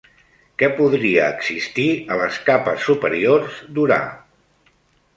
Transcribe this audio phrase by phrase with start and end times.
[0.61, 4.03] Què podria existir a les capes superiors d'Urà?